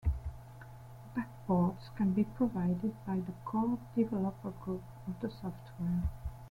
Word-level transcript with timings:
Backports 1.15 1.89
can 1.95 2.13
be 2.13 2.23
provided 2.23 2.95
by 3.05 3.17
the 3.19 3.33
core 3.45 3.77
developer 3.95 4.49
group 4.49 4.81
of 5.07 5.19
the 5.19 5.29
software. 5.29 6.09